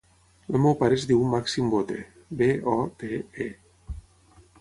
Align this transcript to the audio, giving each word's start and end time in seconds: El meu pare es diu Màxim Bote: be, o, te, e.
El 0.51 0.55
meu 0.61 0.71
pare 0.77 0.95
es 1.01 1.03
diu 1.11 1.19
Màxim 1.33 1.67
Bote: 1.73 1.99
be, 2.39 2.47
o, 2.77 2.79
te, 3.03 3.21
e. 3.49 3.95